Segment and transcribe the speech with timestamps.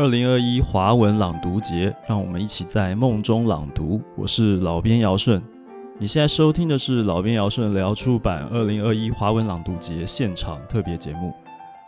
[0.00, 4.00] 二零二一华文朗读节，让我们一起在梦中朗读。
[4.16, 5.42] 我是老编姚顺，
[5.98, 11.34] 你现在收听的是老编姚顺聊出版二零二一华文朗读节现场特别节目。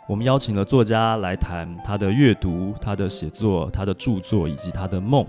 [0.07, 5.25] 我们邀请了作家来谈他的阅读、他的写作、他的著作以及他的梦。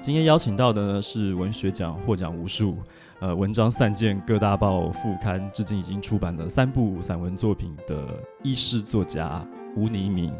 [0.00, 2.76] 今天邀请到的呢是文学奖获奖无数，
[3.18, 8.06] 呃，文章散见各大报副刊，至今已经出版了三部散文作品的
[8.44, 9.44] 意式作家
[9.74, 10.32] 吴霓明。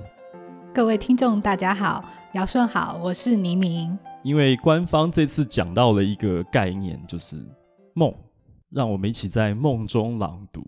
[0.72, 3.98] 各位听众，大家好，姚舜好，我是倪明。
[4.22, 7.44] 因为官方这次讲到了一个概念，就是
[7.92, 8.14] 梦，
[8.70, 10.62] 让我们一起在梦中朗读，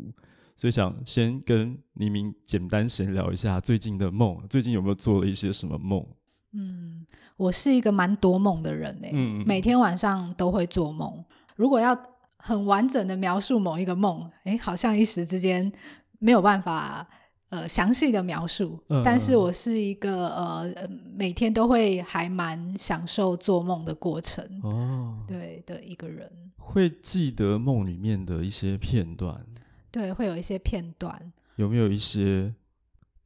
[0.57, 6.05] 所以想先跟倪明简单闲聊一下最近的梦，最近有没有做了一些什么梦？
[6.53, 11.25] 嗯，我是一个蛮多梦的人呢，嗯，每天晚上都会做梦。
[11.55, 11.97] 如果要
[12.39, 15.73] 很完整的描述某一个梦，哎，好像一时之间
[16.19, 17.09] 没有办法。
[17.53, 29.45] 呃，详细的描述，嗯，但是我是一个呃，每天都会还蛮享受做梦的过程哦，对的一个人，会记得梦里面的一些片段，
[29.91, 32.55] 对，会有一些片段，有没有一些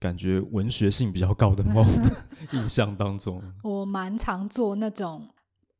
[0.00, 1.87] 感觉文学性比较高的梦？
[2.50, 5.28] 印象当中，我蛮常做那种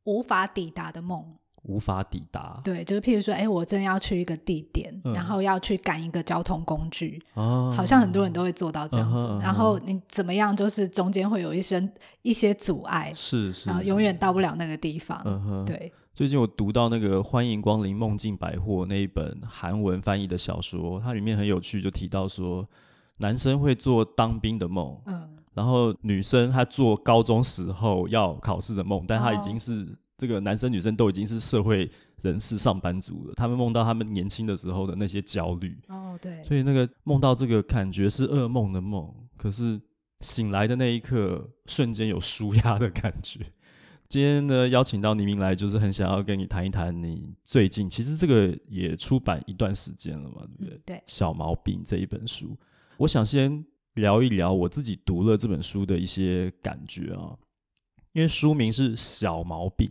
[0.05, 1.35] 无法抵达的梦。
[1.67, 9.17] 无法抵达，对，就是譬如说，哎，我真要去一个地点，嗯、然后要去赶一个交通工具，哦，好像很多人都会做到这样子。
[9.17, 15.21] 嗯、然后你怎么样，就是中间会有一些一些阻碍，是是，然后永远到不了那个地方。
[15.25, 15.91] 嗯、对。
[16.13, 22.67] 最近我读到那个《欢迎光临梦境百货》那一本韩文翻译的小说，它里面很有趣，就提到说，
[23.19, 29.95] 男生会做当兵的梦，嗯，然后女生她做高中时候要考试的梦，但她已经是。
[30.17, 31.89] 哦这个男生女生都已经是社会
[32.23, 35.77] 人士、上班族了，他们梦到他们年轻的时候的那些焦虑。
[35.87, 36.43] 哦，对。
[36.43, 39.79] 所以那个梦到这个感觉是噩梦的梦，可是
[40.21, 43.41] 醒来的那一刻，瞬间有舒压的感觉。
[44.09, 50.77] 今天呢，邀请到倪明来，就是很想要跟你谈一谈你最近，其实这个也出版一段时间了嘛，对不对？
[50.77, 51.03] 嗯，对。
[51.05, 52.57] 小毛病这一本书，
[52.97, 53.63] 我想先
[53.93, 57.37] 聊一聊我自己读了这本书的一些感觉啊。
[58.17, 59.87] 因为书名是小毛病，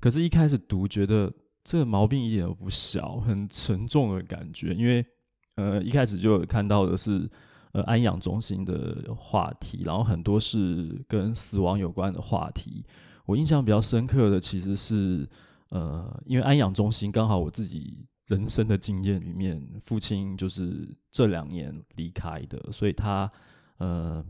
[0.00, 1.32] 可是一开始读觉得
[1.62, 4.74] 这个毛病一点都不小，很沉重的感觉。
[4.74, 5.06] 因为
[5.54, 7.30] 呃一开始就有看到的是
[7.70, 12.84] 呃安养中心的话题，然后很多是跟死亡有关的话题。
[13.24, 15.24] 我印象比较深刻的其实是
[15.68, 23.30] 呃因为安养中心刚好我自己人生的经验里面，父亲就是这两年离开的，所以他
[23.76, 24.26] 呃。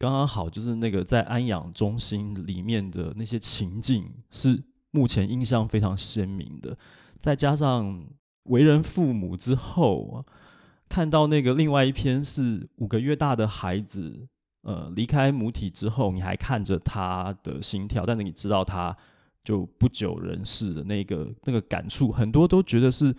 [0.00, 4.58] 刚刚好，就是那个在安养中心里面的那些情境，是
[4.92, 6.74] 目前印象非常鲜明的。
[7.18, 8.02] 再加上
[8.44, 10.24] 为人父母之后，
[10.88, 14.26] 看到那个另外一篇是五个月大的孩子，
[14.62, 18.96] 呃，离开母体之后，你还看着他的心跳，但是你知道他
[19.44, 23.14] 就不久人世的那个那个感触，很多都觉得是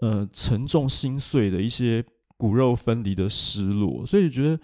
[0.00, 2.04] 呃沉重心碎的一些
[2.36, 4.60] 骨肉分离的失落，所以觉得。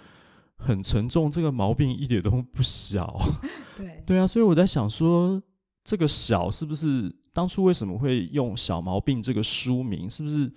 [0.59, 3.19] 很沉重，这个毛病一点都不小。
[3.77, 5.41] 对 对啊，所以我在想说，
[5.85, 10.09] 这个小是不是当初为什么会用《小毛病》这个书名？
[10.09, 10.53] 是不是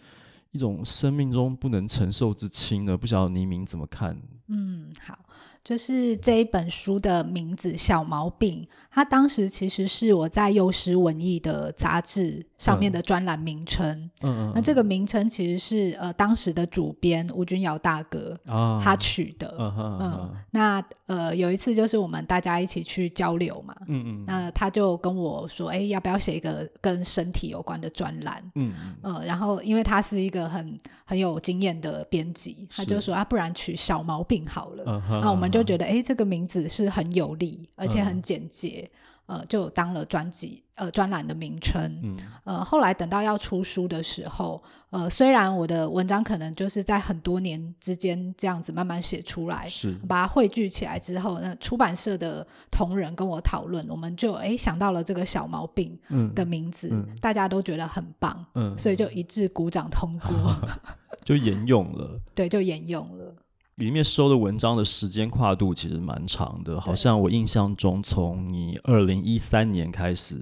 [0.52, 2.98] 一种生命中不能承受之轻呢？
[2.98, 4.20] 不晓得倪明怎么看？
[4.48, 5.18] 嗯，好。
[5.64, 14.10] 就是这一本书的名字《小毛病》，它当时其实是我在《幼师文艺》的杂志上面的专栏名称。
[14.22, 18.36] 嗯，那这个名称其实是呃当时的主编吴君尧大哥
[18.82, 19.54] 他取的。
[19.60, 20.36] 嗯嗯。
[20.52, 23.76] 那呃有一次就是我们大家一起去交流嘛。
[23.88, 24.26] 嗯嗯。
[24.26, 28.74] 那他就跟我说：“哎，要不要写一个跟身体有关的专栏？”嗯
[29.04, 29.24] 嗯。
[29.26, 35.50] 然后因为他是一个很很有经验的编辑，他就说：“啊，不然取小毛病好了。”那我们。
[35.50, 38.88] 就觉得哎，这个名字是很有力，而且很简洁，
[39.26, 42.00] 嗯、呃，就当了专辑呃专栏的名称。
[42.04, 55.98] 嗯，呃，后来等到要出书的时候，呃，虽然我的文章可能就是在很多年之间这样子慢慢写出来，是把它汇聚起来之后，那出版社的同仁跟我讨论，我们就哎想到了这个小毛病
[56.36, 60.56] 的名字，嗯嗯、大家都觉得很棒，嗯，所以就一致鼓掌通过，
[61.26, 63.34] 就沿用了，对，就沿用了。
[63.80, 70.36] 里面收的文章的时间跨度其实蛮长的，好像我印象中从你二零一三年开始，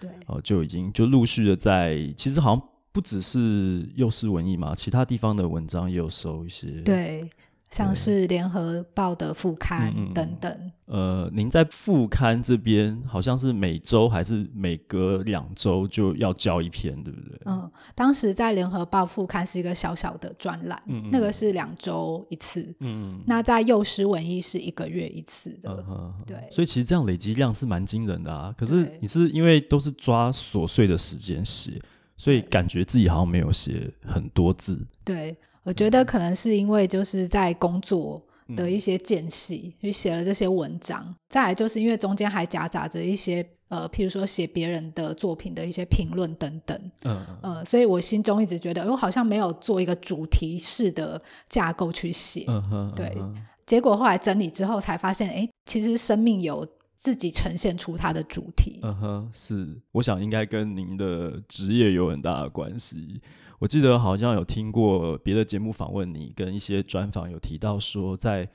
[0.00, 7.28] 对，哦、呃，就已经就陆续的在，其实好像不只是幼师文艺嘛，其他地方的文章也有收一些，对，
[7.74, 10.48] 像是联合报的副刊等等。
[10.52, 17.40] 嗯嗯、呃，您在副刊这边好像是每周还是每隔两周就要交一篇，对不对？
[17.46, 20.80] 嗯，当时在联合报副刊是一个小小的专栏，
[21.10, 22.72] 那个是两周一次。
[22.78, 25.84] 嗯，那在幼狮文艺是一个月一次的。
[26.24, 26.36] 对。
[26.52, 28.54] 所以其实这样累积量是蛮惊人的啊。
[28.56, 31.80] 可是你是因为都是抓琐碎的时间写，
[32.16, 34.78] 所以感觉自己好像没有写很多字。
[35.04, 35.36] 对。
[35.64, 38.22] 我觉得可能是因为就是在工作
[38.56, 41.14] 的一些间隙，去、嗯、写了这些文章。
[41.30, 46.78] 再来就是因为中间还夹杂着一些呃，譬如说写别人的作品的一些评论等等。
[47.04, 52.44] 嗯呃，所以我心中一直觉得，我好像没有做一个主题式的架构去写。
[52.46, 52.92] 嗯哼。
[52.94, 53.12] 对。
[53.16, 53.34] 嗯、
[53.64, 58.78] 结果后来整理之后才发现，哎，其实生命有自己呈现出它的主题。
[58.82, 59.80] 嗯哼，是。
[59.92, 63.20] 我想应该跟您的职业有很大的关系。
[63.58, 68.48] 我记得好像有听过别的节目访问你，跟一些专访有提到说，在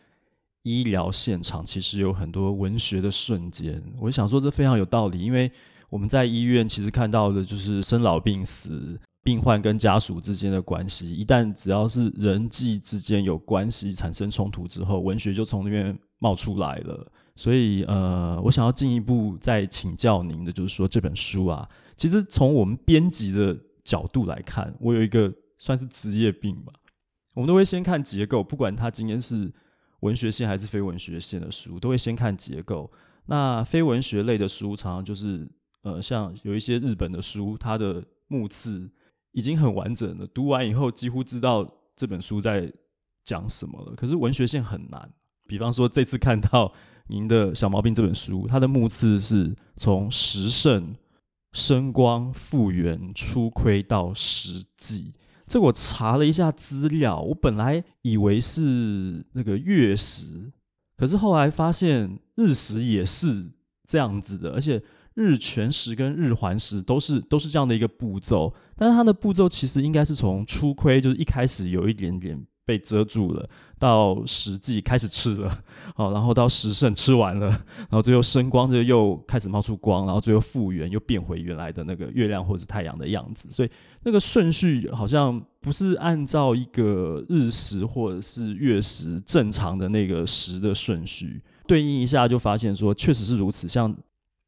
[0.63, 3.81] 医疗现场其实有很多文学的瞬间。
[3.99, 5.51] 我想说这非常有道理，因为
[5.89, 11.11] 我们在医院其实看到的就是生老病死、病患跟家属之间的关系。
[11.15, 17.11] 一旦只要是人际之间有关系产生冲突之后，文学就从那边冒出来了。
[17.35, 26.73] 所以呃，我想要进一步再请教您的，就是说这本书啊，其实从我们编辑的角度来看，我有一个算是职业病吧。
[27.33, 29.51] 我们都会先看结构，不管它今天是
[30.01, 32.91] 文学线还是非文学线的书，都会先看结构。
[33.27, 35.47] 那非文学类的书，常常就是
[35.83, 38.89] 呃，像有一些日本的书，它的目次
[39.31, 42.71] 已经很完整了，读完以后几乎知道这本书在
[43.23, 43.95] 讲什么了。
[43.95, 45.09] 可是文学线很难。
[45.47, 46.73] 比方说这次看到
[47.07, 50.95] 您的小毛病这本书，它的目次是从十胜。
[51.51, 55.13] 声光复原初窥到实际，
[55.47, 60.51] 这我查了一下资料，我本来以为是那个月食，
[60.95, 63.51] 可是后来发现日食也是
[63.83, 64.81] 这样子的，而且
[65.15, 72.45] 日全食跟日环食都是都是这样的一个步骤，但是它的步骤其实应该是从初窥，就是一开始有一点点。
[72.69, 73.49] 被遮住了，
[73.79, 75.63] 到实际开始吃了，
[75.95, 83.69] 好， 然后到时盛吃完了，然后最后声光就又开始冒出光，然后最后复原又变回原来的那个月亮或者太阳的样子，所以
[84.03, 93.91] 那个顺序好像不是按照一个日食或者是月食正常的那个时的顺序对应一下，就发现说确实是如此，像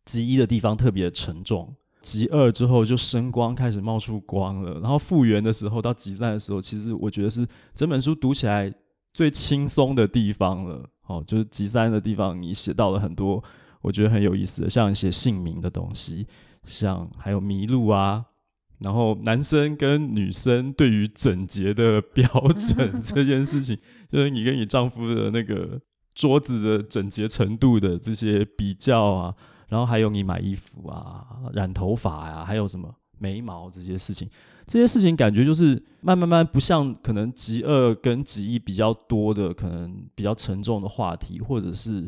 [0.06, 1.74] 极一的地方特别沉重。
[2.01, 8.74] 极二之后就声光开始冒出光了，然后复原的时候到极三的时候，其实我觉得是整本书读起来
[9.13, 10.89] 最轻松的地方了。
[11.07, 13.44] 哦，就是极三的地方，你写到了很多
[13.81, 16.25] 我觉得很有意思的，像一些姓名的东西，
[16.63, 18.24] 像还有迷路啊，
[18.80, 23.77] 然后男生跟女生对于整洁的标准 这件事情，
[24.12, 25.80] 就是你跟你丈夫的那个
[26.15, 29.36] 桌子的整洁程度的这些比较啊。
[29.71, 34.29] 然后还有你买衣服啊、染头发呀、啊，还有什么眉毛这些事情，
[34.68, 42.06] 这些事情感觉就是慢慢慢不像可能极二跟极一比较多的，可能比较沉重的话题，或者是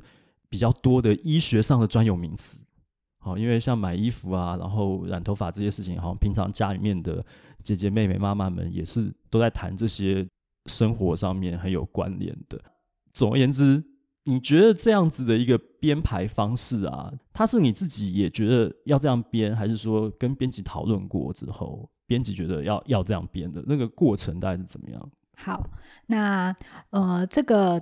[0.50, 2.57] 比较多的医学上的专有名词。
[3.21, 7.25] 好，因为像买衣服啊，然后染头发这些事情，好像平常家里面的
[7.62, 10.27] 姐姐妹妹、妈妈们也是都在谈这些
[10.66, 12.59] 生活上面很有关联的。
[13.13, 13.81] 总而言之。
[14.25, 25.09] 你觉得这样子的一个编排方式啊，它是你自己也觉得要这样编，还是说跟编辑讨论过之后，编辑觉得要要这样编的那个过程大概是怎么样？
[25.35, 25.69] 好，
[26.07, 26.55] 那
[26.91, 27.81] 呃，这个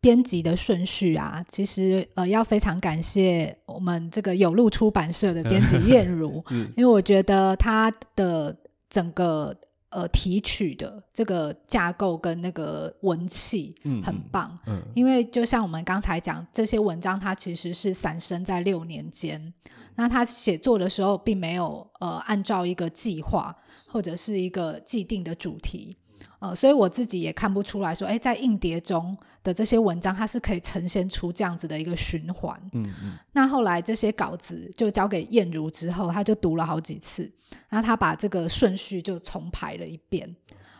[0.00, 8.56] 编辑的顺序啊，其实呃要非常感谢我们这个有路出版社的编辑 燕如，嗯、因为我觉得他的
[8.88, 9.56] 整个。
[9.96, 13.74] 呃，提取的这个架构跟那个文气
[14.04, 19.54] 很棒，嗯，嗯，因为就像我们刚才讲，这些文章它其实是散生在六年间，
[19.94, 23.56] 那他写作的时候并没有呃按照一个计划
[23.88, 25.96] 或者是一个既定的主题。
[26.38, 32.54] 呃，所以我自己也看不出来说，哎，在硬碟中的这些文章，它是可以呈现出这样子的一个循环。
[32.74, 33.12] 嗯嗯。
[33.32, 37.30] 那后来这些稿子就交给燕如之后，他就读了好几次，
[37.68, 40.36] 然后他把这个顺序就重排了一遍。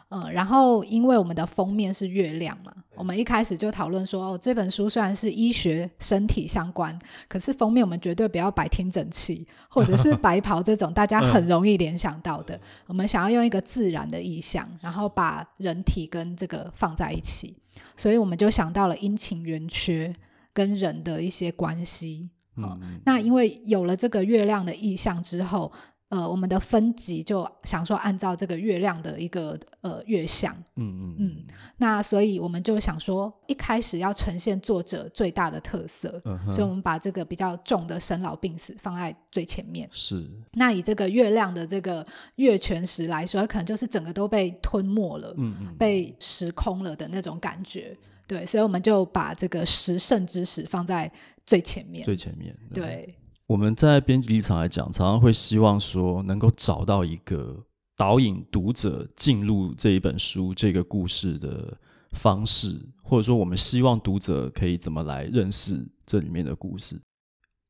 [0.08, 6.96] 嗯，然后因为我们的封面是月亮嘛，我们一开始就讨论说，哦，这本书虽然是医学身体相关，
[7.26, 12.58] 可是封面我们绝对不要摆听诊器或者是 白袍这种大家很容易联想到的。
[12.86, 17.56] 我们想要用一个自然的意象，然后把人体跟这个放在一起，
[17.96, 20.14] 所以我们就想到了阴晴圆缺
[20.52, 22.30] 跟人的一些关系。
[22.54, 25.72] 嗯，那因为有了这个月亮的意象之后。
[26.08, 31.44] 呃，我们的分级就想说按照这个月亮的一个呃月相，嗯嗯嗯，
[31.78, 39.88] 那所以我们就想说，一开始要呈现作者最大的特色，嗯、所以我们把这个比较重的生老病死放在最前面。
[39.90, 47.96] 是，那以这个月亮的这个月全食来说，可能就是整个都被吞没了，嗯嗯，被时空了的那种感觉。
[48.28, 51.10] 对，所以我们就把这个时圣之时放在
[51.44, 52.84] 最前面，最前面，对。
[52.84, 53.14] 对
[53.46, 57.64] 我们在编辑立场来讲，常常会希望说，能够找到一个
[57.96, 61.78] 导引读者进入这一本书、这个故事的
[62.10, 67.00] 方式，或者说，我们希望读者可以怎么来认识这里面的故事。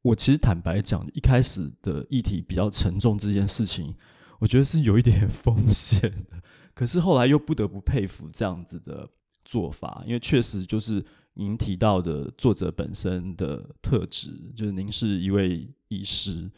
[0.01, 3.95] 我其实坦白讲，一开始的议题比较沉重，这件事情，
[4.39, 6.41] 我觉得是有一点 风险的。
[6.75, 9.07] 可是后来又不得不佩服这样子的
[9.45, 11.05] 做法，因为确实就是。
[11.39, 16.51] 您提到的作者本身的特质，就是您是一位医师。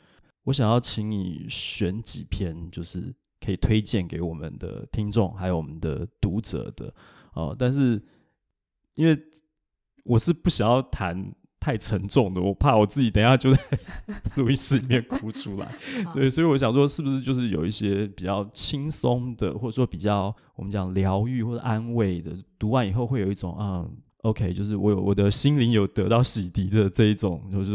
[0.45, 3.13] 我想要请你选几篇，就是
[3.45, 6.95] 可以推荐给我们的听众，还有我们的读者的
[7.33, 7.55] 哦。
[7.59, 8.01] 但是，
[8.95, 9.21] 因为
[10.05, 13.61] 我是不想要谈太沉重的，我怕我自己等一下就在
[14.39, 15.75] 录音室里面哭出来。
[16.15, 23.85] 对，所以我想说，是不是就是有一些比较轻松的，或者说比较我们讲疗愈或者安慰的，读完以后会有一种啊。
[24.23, 27.73] OK，就是我有我的心灵有得到洗涤的这一种，就是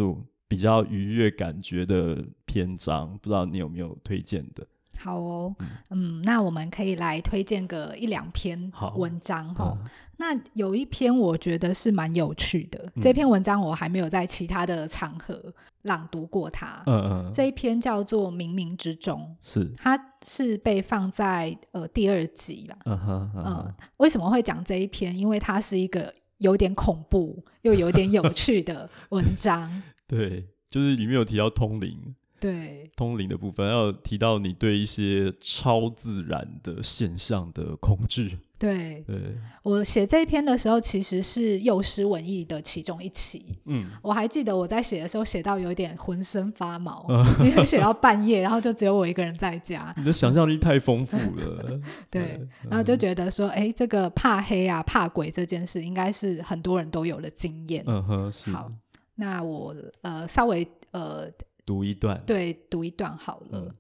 [0.48, 4.68] 比较愉悦感觉的篇章，不知道你有没有推荐的？
[5.00, 9.78] 好哦，嗯，嗯，那我们可以来推荐个一两篇文章哈。
[10.18, 16.84] 那有一篇我觉得是蛮有趣的，嗯，这篇文章我还没有在其他的场合朗读过它。
[16.86, 22.78] 嗯嗯，这一篇叫做《冥冥之中》，是它是被放在呃第二集吧？
[22.86, 25.18] 嗯哼，嗯，为什么会讲这一篇？
[25.18, 26.14] 因为它是一个。
[26.44, 38.38] 有点恐怖又有点有趣的文章， 对，就是里面有提到通灵，对，通灵的部分，要提到你对一些超自然的现象的恐惧。
[38.64, 43.60] 对，对我写这一篇的时候，其实是幼师文艺的其中一期。
[43.66, 47.06] 嗯，我还记得我在写的时候，写到有点浑身发毛，
[47.44, 49.94] 因为写到半夜，然后就只有我一个人在家。
[50.00, 51.78] 你的想象力太丰富了。
[52.10, 52.40] 对，
[52.70, 57.84] 然后就觉得说，哎，这个怕黑啊、怕鬼这件事，应该是很多人都有的经验。
[57.86, 58.50] 嗯哼，是。
[58.52, 58.72] 好，
[59.16, 61.30] 那我呃稍微呃
[61.66, 63.60] 读一段，对，读一段好了。
[63.60, 63.76] 嗯，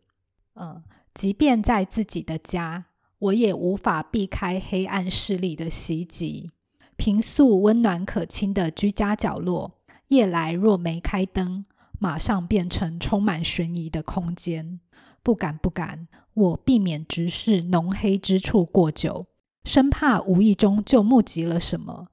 [0.56, 2.84] 呃，即便在自己的家。
[3.24, 6.52] 我也无法避开黑暗势力的袭击。
[6.98, 11.66] 平素温暖可亲的居家角落，夜来若没开灯，
[12.00, 14.82] 马上变成充满悬疑的空间。
[15.22, 19.28] 不敢，不敢，我避免直视浓黑之处过久，
[19.64, 22.08] 生怕无意中就目击了什么。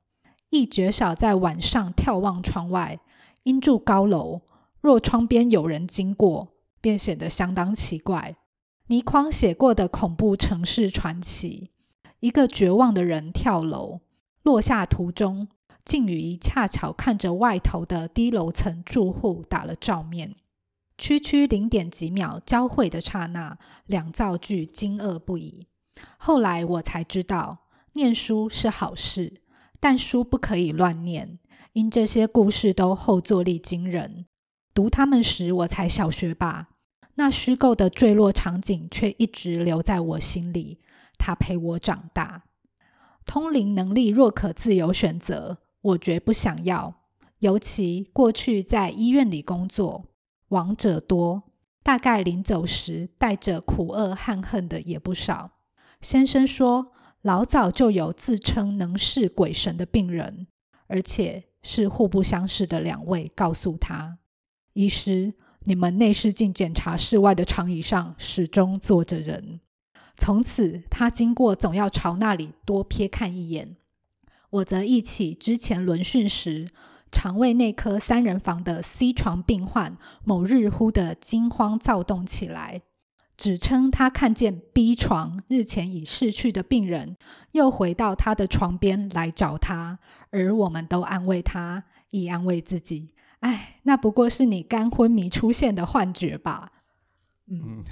[0.50, 3.00] 亦绝少在晚上眺望窗外，
[3.42, 4.42] 因住高楼，
[4.80, 6.48] 若窗边有人经过，
[6.80, 8.36] 便显得相当奇怪。
[8.90, 11.70] 倪匡写过的恐怖城市传奇：
[12.18, 14.00] 一个绝望的人跳楼，
[14.42, 15.46] 落下途中，
[15.84, 20.34] 竟与一恰巧看着外头的低楼层住户打了照面。
[20.98, 23.56] 区区零点几秒交汇的刹那，
[23.86, 25.68] 两造句惊愕不已。
[26.18, 27.58] 后来我才知道，
[27.92, 29.34] 念书是好事，
[29.78, 31.38] 但书不可以乱念，
[31.74, 34.26] 因这些故事都后坐力惊人。
[34.74, 36.69] 读他们时，我才小学吧。
[37.20, 40.78] 那虚构的坠落场景却一直留在我心里，
[41.18, 42.44] 它陪我长大。
[43.26, 47.02] 通灵能力若可自由选择，我绝不想要。
[47.40, 50.06] 尤其过去在医院里工作，
[50.48, 51.42] 亡者多，
[51.82, 55.50] 大概临走时带着苦厄憾恨的也不少。
[56.00, 60.46] 先生说，老早就有自称能视鬼神的病人，
[60.86, 64.16] 而且是互不相识的两位，告诉他，
[64.72, 65.34] 医师。
[65.70, 69.60] 你们内视镜检查室外的长椅上始终坐着人。
[70.16, 73.76] 从此，他经过总要朝那里多瞥看一眼。
[74.50, 76.70] 我则忆起之前轮训时，
[77.12, 82.82] 肠胃内科三人房的 C 床病患某日忽的惊慌躁动起来，
[83.36, 87.16] 指称他看见 B 床日前已逝去的病人
[87.52, 90.00] 又回到他的床边来找他，
[90.30, 93.10] 而我们都安慰他，以安慰自己。
[93.40, 96.72] 哎，那不过是你肝昏迷出现的幻觉吧？
[97.48, 97.82] 嗯，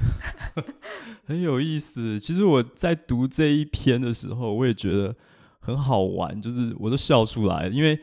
[1.26, 2.20] 很有意思。
[2.20, 5.16] 其实我在读这一篇的时候，我也觉得
[5.58, 7.98] 很好玩，就是我都笑出来，因为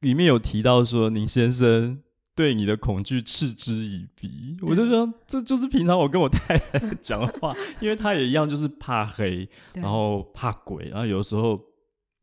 [0.00, 2.02] 里面有提到说，宁先生
[2.34, 4.56] 对你的恐惧嗤之以鼻。
[4.62, 11.58] 我就说，这就是平常我跟我太太 讲的话，因为他也一样，就是怕黑，然后怕鬼，然后有时候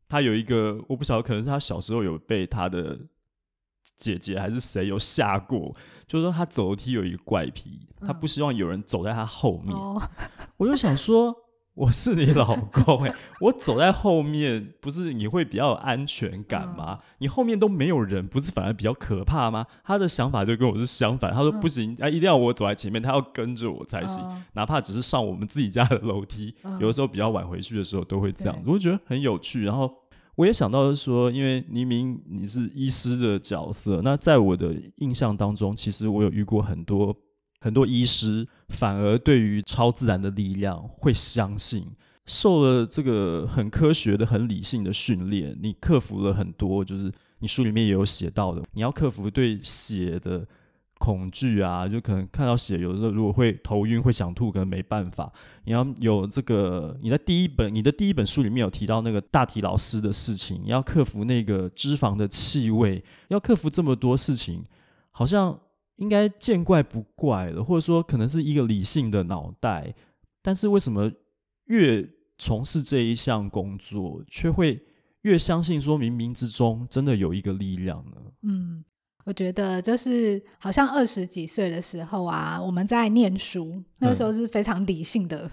[0.08, 2.98] 他有一个，我不晓得，可能是他小时候有被他的。
[3.96, 5.74] 姐姐还是谁有下过，
[6.06, 9.74] 就是说她走楼梯有一个怪癖，她不希望有人走在她后面。
[9.74, 10.00] 嗯、
[10.58, 11.34] 我就想说，
[11.74, 16.98] 我是你老公哎、欸， 我走在后面，不是你会比较有安全感吗？
[17.00, 19.66] 嗯、你后面都没有人，不是反而比较可怕吗？
[19.82, 29.90] 她的想法就跟我是相反，她说不行，哎、嗯，一定要我走在前面，她要跟着我才行，嗯、哪怕只是上我们自己家的楼梯，嗯、有的时候比较晚回去的时候都会这样子，我觉得很有趣，然后。
[30.36, 37.16] 我也想到是说，因为倪明你是医师的角色，那在我的印象当中，其实我有遇过很多
[37.60, 41.84] 很多医师，反而对于超自然的力量会相信，
[42.26, 50.46] 受了这个很科学的、很理性的训练，你克服了很多，就是你书里面也有写到的，你要克服对血的。
[51.06, 55.32] 恐惧啊，就可能看到血，有时候如果会头晕、会想吐，可能没办法。
[55.64, 64.64] 你要有这个，你在第一本你的第一本书里面有提到那个大体老师的事情，要克服那个脂肪的气味，要克服这么多事情，
[65.12, 65.56] 好像
[65.96, 69.94] 应该见怪不怪了，或者说可能是一个理性的脑袋，
[70.42, 71.08] 但是为什么
[71.66, 72.04] 越
[72.36, 74.82] 从事这一项工作，却会
[75.22, 78.16] 越相信说冥冥之中真的有一个力量呢？
[78.42, 78.84] 嗯。
[79.26, 85.50] 我觉得就是好像二十几岁的时候啊，我们在念书，那个时候是非常理性的，嗯、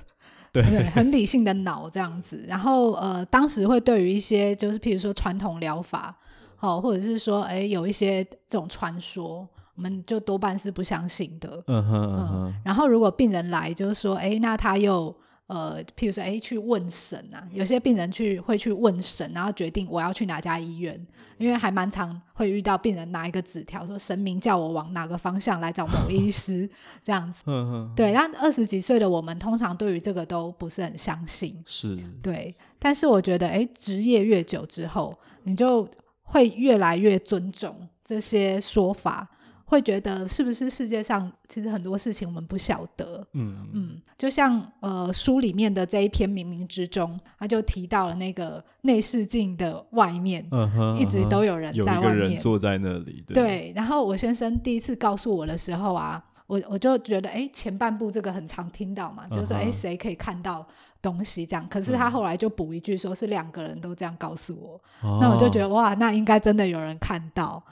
[0.51, 2.46] 对，对，很理性的脑这样子。
[2.48, 6.15] 然后呃，当时会对于一些就是譬如说传统疗法，
[6.60, 11.63] 哦，或者是说哎有一些这种传说，我们就多半是不相信的。
[11.65, 12.36] 嗯哼嗯哼。
[12.46, 15.13] 嗯，然后如果病人来就是说哎，那他又。
[15.53, 21.00] 呃，譬如说，哎，去问神啊，有些病人去会去问神，然后决定我要去哪家医院，
[21.38, 26.67] 因为还蛮常会遇到病人拿一个纸条说神明叫我往哪个方向来找某医师
[27.03, 27.43] 这样子。
[27.95, 31.55] 对，但二十几岁的我们通常对于这个都不是很相信。
[31.67, 31.95] 是。
[32.24, 35.88] 对，但是我觉得，哎，职业越久之后，你就
[36.24, 39.29] 会越来越尊重这些说法。
[39.65, 53.74] 会觉得是不是世界上其实很多事情我们不晓得，嗯嗯，就像呃书里面的这一篇冥冥之中，他就提到了那个内视镜的外面，嗯哼，一直都有人在外面，有人坐在那里，对，对。
[53.75, 60.63] 然后我先生第一次告诉我的时候啊，我我就觉得哎，前半部这个很常听到嘛，就是哎谁可以看到
[61.01, 67.63] 东西这样，可是他后来就补一句说是两个人都这样告诉我，嗯、那我就觉得哇，那应该真的有人看到。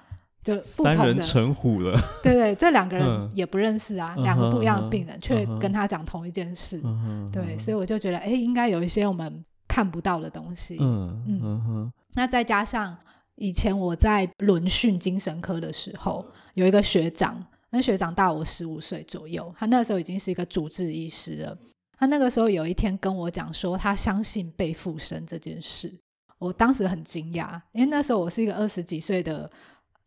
[0.43, 12.97] 就三人成虎了， 对对，这两个人也不认识啊，两、嗯、个不一样的病人却跟他讲同一件事，嗯、对，所以我就觉得，哎，应该有一些我们看不到的东西，嗯嗯，嗯，那再加上
[13.35, 16.25] 以前我在轮训精神科的时候，
[16.55, 21.55] 有一个学长，那学长大我十五岁左右，他那时候已经是一个主治医师了，
[21.99, 25.93] 他那个时候有一天跟我讲说，他相信被附身这件事，
[26.39, 29.47] 我当时很惊讶，因为那时候我是一个二十几岁的。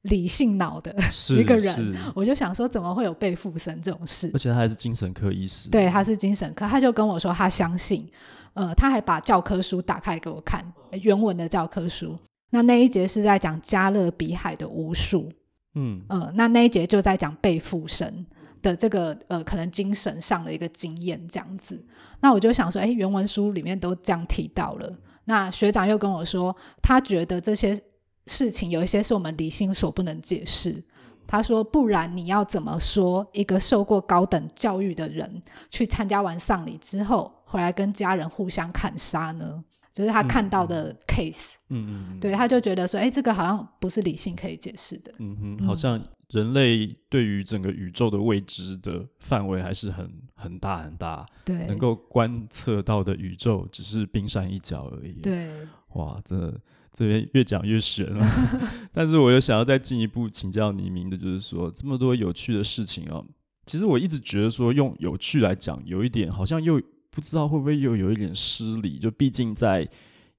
[0.05, 0.95] 理性脑的
[1.31, 4.31] 一个人，我就想说，怎么会有被附身这种事？
[4.35, 5.71] 而且他还是精神科医师。
[5.71, 8.07] 对，他是精神科，他就跟我说他相信。
[8.53, 10.63] 呃，他还把教科书打开给我看，
[11.03, 12.19] 原文的教科书。
[12.51, 15.29] 那那一节是在讲加勒比海的巫术。
[15.75, 18.27] 嗯，呃，那那一节就在讲被附身
[18.61, 21.83] 的这个呃，可能精神上的一个经验这样子。
[22.21, 24.93] 那我就想说，哎，原文书里面都这样提到了。
[25.25, 27.81] 那学长又跟我说，他觉得这些。
[28.27, 30.83] 事情有一些是我们理性所不能解释。
[31.27, 41.53] 他说：“不然你要怎么说一个受过高等教育的人去参加完丧礼之后回来跟家人互相砍杀呢？”就是他看到的 case。
[41.71, 42.21] 嗯嗯，嗯。
[42.21, 51.25] 对，他就觉得说：“哎，这个好像不是理性可以解释的。”嗯哼，好像人类对于整个宇宙的未知的范围还是很很大很大。
[51.43, 55.23] 对，能够观测到的宇宙只是冰山一角而已。
[55.23, 55.49] 对，
[55.95, 56.61] 哇，真的。
[56.95, 58.27] 这边越讲越玄了，
[58.95, 63.27] 但是我又想要再进一步请教倪明的，就是说这么多有趣的事情哦，
[63.67, 66.81] 其实我一直觉得说用有趣来讲，有一点好像又
[67.11, 69.89] 不知道会不会又有一点失礼，就毕竟在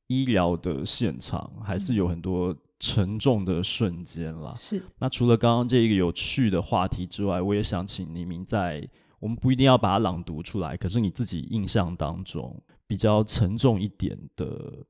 [0.07, 4.53] 医疗的现场还是有很多沉重的瞬间啦。
[4.57, 4.81] 是。
[4.97, 8.87] 那除了刚刚这一个有趣的话题之外，我也想请倪明在
[9.19, 14.85] 我们不一定要把它朗读出来，可是你自己印象当中比较沉重一点的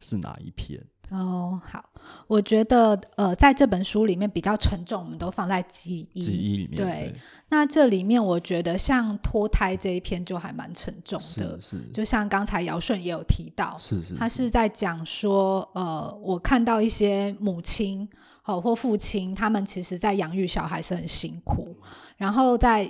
[0.00, 0.84] 是哪一篇？
[1.10, 1.84] 哦，好，
[2.28, 6.76] 我觉得呃，在这本书里面比较沉重，我们都放在记忆记忆里面。
[6.76, 7.14] 对，对，
[7.48, 18.08] 那这里面我觉得像脱胎这一篇就还蛮沉重的，是，是就像刚才尧舜也有提到，是是，他是在讲说，呃，我看到一些母亲
[18.42, 21.76] 好、呃、或父亲，他们其实在养育小孩是很辛苦，
[22.16, 22.88] 然后在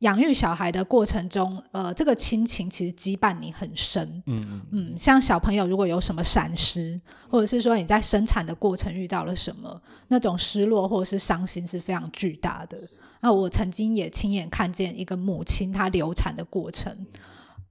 [0.00, 4.22] 养育小孩的过程中，呃，这个亲情其实羁绊你很深。
[4.26, 12.78] 嗯嗯嗯，像小朋友如果有什么闪失，或者是说你在生产的过程遇到了什么，那种失落或者是伤心是非常巨大的。
[13.20, 16.94] 那我曾经也亲眼看见一个母亲她流产的过程，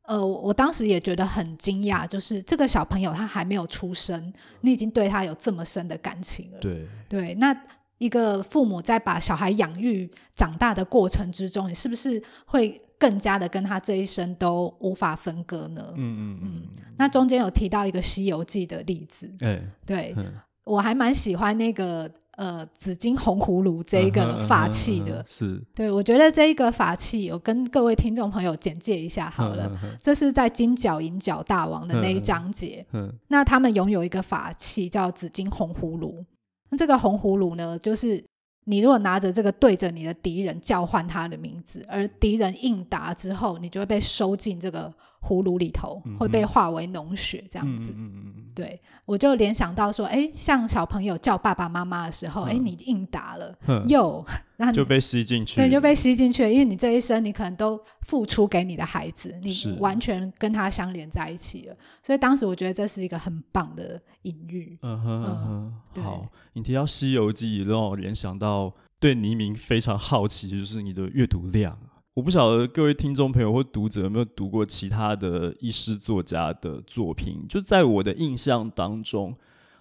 [0.08, 6.58] 呃，我当时也觉得很惊讶，就是这个小朋友他还没有出生，你已经对他有这么深的感情了。
[6.60, 7.56] 对对，那。
[7.97, 15.93] 一个父母在把小孩养育长大的过程之中，你是不是会更加的跟他这一生都无法分割呢？
[15.95, 16.62] 嗯嗯嗯。
[16.97, 25.19] 那中间有提到一个《西游记》的例子，欸、对，嗯、我还蛮喜欢那个呃紫金红葫芦这一个法器的。
[25.19, 29.69] 嗯嗯嗯、是，对我觉得这一个法器，我跟各位听众朋友简介一下好了。
[30.01, 32.86] 这是在金角银角大王的那一章节。
[32.91, 33.08] 嗯。
[33.08, 36.25] 嗯那他们拥有一个法器叫紫金红葫芦。
[36.69, 38.23] 那这个红葫芦呢，就是
[38.65, 44.93] 你如果拿着这个对着你的敌人叫唤他的名字，而敌人应答之后，你就会被收进这个
[45.26, 47.92] 葫芦里头，会被化为脓血这样子。
[47.92, 53.54] 嗯嗯嗯对，我就联想到说，哎，像小朋友叫爸爸妈妈的时候，哎、嗯，你应答了，
[53.86, 61.76] 又 那就被吸进去，对，就被吸进去了，因为你这一生你可能都付出给你的孩子，你完全跟他相连在一起了。
[62.02, 64.78] 所以当时我觉得这是一个很棒的隐喻。
[64.84, 71.78] 嗯哼嗯哼，好，你提到《西游记》，让我联想到对倪明非常好奇，就是你的阅读量。
[72.15, 77.45] 我不晓得各位听众朋友或读者有没有读过其他的医师作家的作品？
[77.49, 79.36] 就在我的印象当中，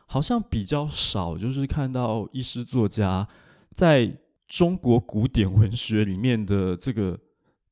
[0.06, 3.28] 好像比较少，就是看到医师作家
[3.70, 4.12] 在
[4.48, 7.16] 中国古典文学里面的这个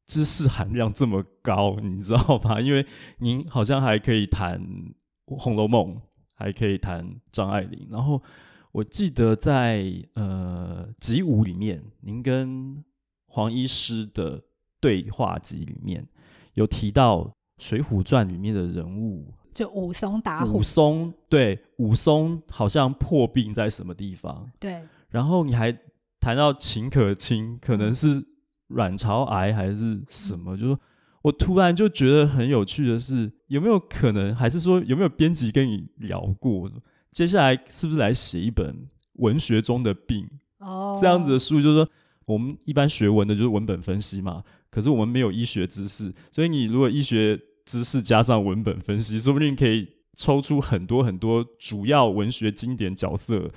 [0.06, 2.60] 知识含量这么高，你知道吗？
[2.60, 2.86] 因为
[3.18, 4.60] 您好像还可以谈
[5.36, 5.96] 《红楼梦》，
[6.34, 8.22] 还可以谈张爱玲，然后
[8.70, 12.84] 我记得在呃集五里面，您跟
[13.26, 14.40] 黄医师的。
[14.82, 16.06] 对话集里面
[16.54, 17.20] 有提到
[17.58, 20.58] 《水浒传》里面的人物，就武松打虎。
[20.58, 24.50] 武松对武松好像破病在什么地方？
[24.58, 24.82] 对。
[25.08, 25.72] 然后你还
[26.18, 28.22] 谈到秦可卿，可能是
[28.68, 30.56] 卵巢癌还是什么？
[30.56, 30.80] 嗯、就说
[31.22, 36.68] 我突然就觉得很有趣的是，有没有可能，还是说有没有编辑跟你聊过？
[37.12, 40.28] 接下来是不是来写一本文学中的病？
[40.58, 41.88] 哦，这样子的书，就是说
[42.24, 44.42] 我们一般学文的，就是文本分析嘛。
[44.72, 53.50] 可是我们没有医学知识，所以你如果医学知识加上文本分析，说不定可以抽出很多很多主要文学经典角色，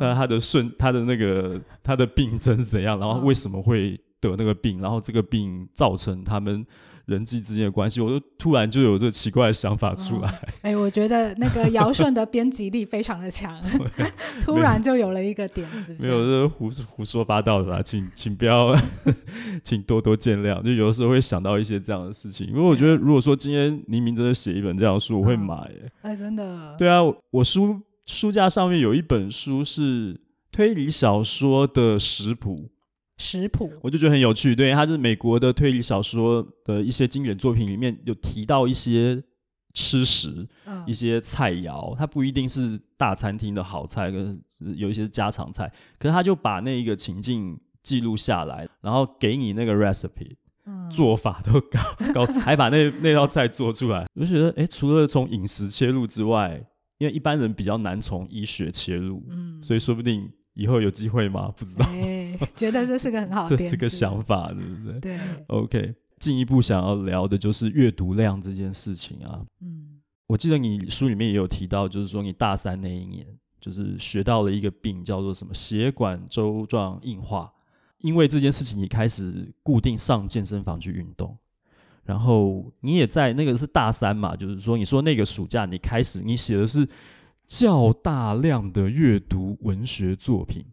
[0.00, 6.64] 那、哦、他的顺，他的那个他的病症是怎样，然后为什么会得那个病，然后这个病造成他们。
[7.06, 10.28] 人际之间的关系，我就突然就有这个奇怪的想法出来。
[10.62, 13.60] 哎、哦欸，我觉得那个尧舜的编辑力非常的强，
[14.40, 15.96] 突然就有了一个点子。
[15.98, 18.72] 没有，这是胡胡说八道的啦，请请不要，
[19.64, 20.62] 请多多见谅。
[20.62, 25.56] 就有的时候会想到一些这样的事情，因为我觉得，如果说今天黎明真的写一本这样的书，我会买。
[26.02, 26.76] 哎、欸，真的。
[26.78, 27.00] 对啊，
[27.32, 30.18] 我书书架上面有一本书是
[30.52, 32.70] 推理小说的食谱。
[33.18, 34.54] 食谱，我就觉得很有趣。
[34.56, 39.22] 对，它是美国的推理小说的一些经典作品里面有提到一些
[39.74, 44.40] 吃食，嗯、一些菜肴，它不一定是大餐厅的好菜，跟
[44.76, 45.70] 有一些家常菜。
[45.98, 50.34] 可是他就把那一个情境记录下来，然后给你那个 recipe，、
[50.66, 51.80] 嗯、做法都搞
[52.12, 54.06] 搞，还把那那道菜做出来。
[54.14, 56.62] 我就觉得，哎，除了从饮食切入之外，
[56.98, 60.28] 因为一般人比较难从医学切入，嗯，所以说不定。
[60.54, 61.52] 以后有机会吗？
[61.56, 61.86] 不知道。
[61.86, 65.00] 欸，觉得这是个很好的， 这是个想法，对不对？
[65.00, 65.20] 对。
[65.46, 69.40] OK，进一步想要聊的就是阅读量这件事情啊。
[69.60, 73.26] 嗯，我记得你书里面也有提到，就是说你大三那一年，
[73.60, 77.50] 就是学到了一个病，叫做什么血管周状硬化。
[77.98, 81.38] 因为这件事情，你开始固定上健身房去运动，
[82.04, 86.86] 然后你也在那个是大三嘛，就是说你说那个暑假你开始你写的是。
[87.46, 90.64] 较大量的阅读文学作品，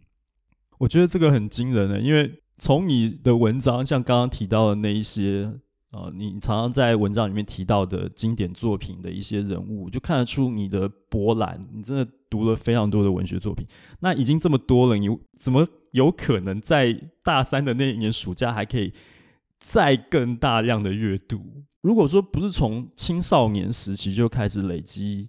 [0.77, 1.99] 我觉得这个很惊人呢。
[1.99, 5.51] 因为从你的文章，像刚刚提到的那一些，
[5.91, 11.59] 呃，你常常在文章里面提到的经典作品的一些人物，就看得出你的博览。
[11.73, 13.67] 你真的读了非常多的文学作品。
[13.99, 18.93] 那已经这么多了，你怎么有可能在大三的那一年暑假还可以
[19.59, 21.63] 再更大量的阅读？
[21.81, 25.27] 如果说不是从青少年时期就开始累积。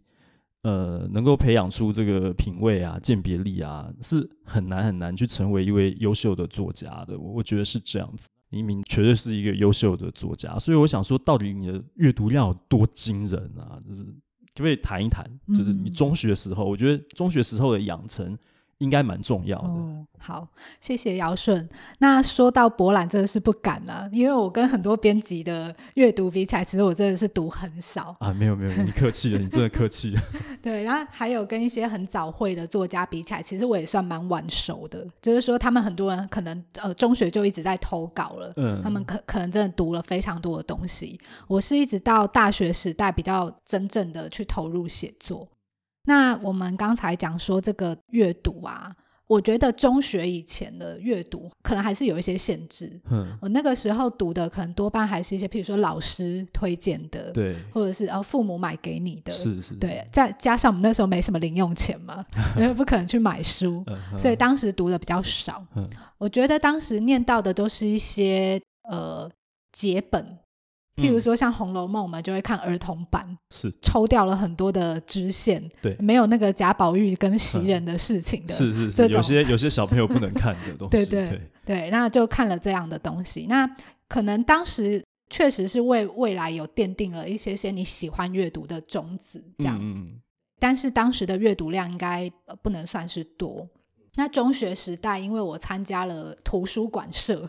[0.63, 7.19] 呃，能够培养出这个品味啊、鉴别力啊，是很难很难去成为一位优秀的作家的。
[7.19, 10.59] 我觉得是这样子，黎明绝对是一个优秀的作家。
[10.59, 13.81] 所以我想说，到底你的阅读量有多惊人啊？
[13.89, 15.25] 就是可不可以谈一谈？
[15.57, 18.37] 就是你中学时候，嗯、我觉得中学时候的养成
[18.81, 19.69] 应该蛮重要的。
[19.69, 20.49] 哦，好，
[20.81, 21.69] 谢谢姚顺。
[21.99, 28.33] 那说到博览，真的是不敢了，因为我跟很多编辑的阅读比起来，其实我真的是读很少啊。
[28.33, 30.23] 没有没有，你客气了，你真的客气了。
[30.63, 35.07] 对，然后还有跟一些很早会的作家比起来，其实我也算蛮晚熟的。
[35.21, 41.21] 就是说，他们很多人可能呃中学就一直在投稿了，嗯，他们可可能真的读了非常多的东西。
[41.47, 45.47] 我是一直到大学时代比较真正的去投入写作。
[46.05, 48.91] 那我们刚才讲说这个阅读啊，
[49.27, 53.01] 我觉得中学以前的阅读可能还是有一些限制。
[53.11, 60.05] 嗯，我那个时候读的可能多半还是一些，譬如说老师推荐的，对，或者是呃父母买给你的，是是，对。
[60.11, 62.25] 再加上我们那时候没什么零用钱嘛，
[62.59, 63.85] 因为不可能去买书，
[64.19, 65.65] 所以当时读的比较少。
[66.19, 69.31] 我觉得当时念到的都是一些呃
[69.71, 70.39] 节本。
[71.01, 83.47] 譬如说，像《红楼梦》，我们就会看儿童版，是抽掉了很多的支线，对，没有那个贾宝玉跟袭人的事情的，是是是，有些有些小朋友不能看的东西，对对对，那就看了这样的东西。
[83.49, 83.69] 那
[84.09, 89.79] 可能当时确实是为未来有奠定了一些些你喜欢阅读的种子，这样。
[89.81, 90.21] 嗯，
[90.59, 92.31] 但是当时的阅读量应该
[92.63, 93.67] 不能算是多。
[94.17, 97.49] 那中学时代，因为我参加了图书馆社。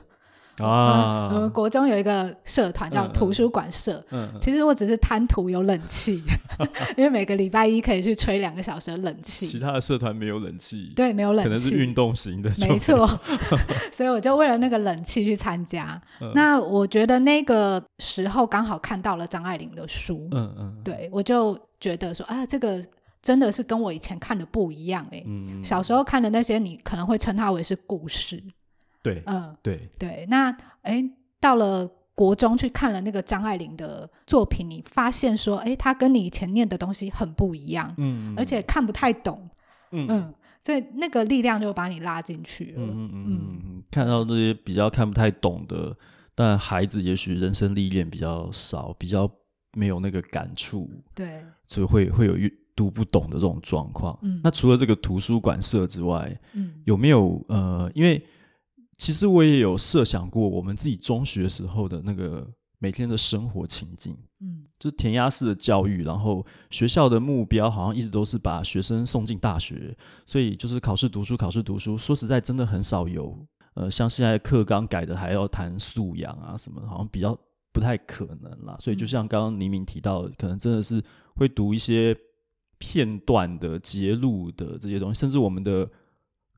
[0.58, 4.04] 啊，我们国中有一个社团叫图书馆社。
[4.12, 6.22] 嗯，其实我只是贪图有冷气，
[6.98, 9.48] 因为每个礼拜一可以去吹两个小时的冷气。
[9.48, 12.52] 其他的社团没有冷气，对，没有冷气，可能是运动型的。
[12.60, 13.08] 没错，
[13.92, 16.00] 所以我就为了那个冷气去参加。
[16.36, 20.28] 那我觉得那个时候刚好看到了张爱玲的书。
[20.32, 22.84] 嗯嗯，对，我就觉得说啊，这个
[23.22, 25.24] 真的是跟我以前看的不一样哎。
[25.26, 28.42] 嗯，小时候看的那些，你可能会称它为是故事。
[29.02, 29.90] 对，嗯，对。
[29.98, 31.04] 对，那哎，
[31.40, 39.50] 到了国中去看了那个张爱玲的作品，你发现说，哎，她跟你以前念的东西很不一样，嗯，而且看不太懂，
[39.92, 40.08] 嗯。
[40.10, 40.34] 嗯，
[40.64, 45.98] 所以那个力量就把你拉进去了，嗯嗯嗯，看到这些比较看不太懂的，
[46.36, 49.28] 但孩子也许人生历练比较少，比较
[49.74, 52.36] 没有那个感触，对，所以会会有
[52.76, 54.18] 读不懂的这种状况。
[54.22, 58.24] 嗯，那除了这个图书馆社之外，嗯，有没有呃，因为
[59.02, 71.98] 其实我也有设想过，我们自己中学时候的那个每天的生活情境，嗯，就是填鸭式的教育，然后学校的目标好像一直都是把学生送进大学，所以就是考试读书，考试读书。
[71.98, 73.36] 说实在，真的很少有，
[73.74, 77.36] 呃，像现在课纲改的还要谈素养啊什么，好像比较
[77.74, 78.78] 不太可能啦。
[78.80, 81.04] 所以就像刚刚黎明提到的，可能真的是
[81.36, 82.16] 会读一些
[82.78, 85.90] 片段的、节录的这些东西，甚至我们的。